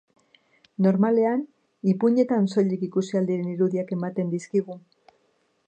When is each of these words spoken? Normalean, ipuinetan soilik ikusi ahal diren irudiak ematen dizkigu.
Normalean, 0.85 1.43
ipuinetan 1.93 2.49
soilik 2.55 2.85
ikusi 2.89 3.19
ahal 3.19 3.29
diren 3.33 3.53
irudiak 3.53 3.93
ematen 3.99 4.33
dizkigu. 4.35 4.79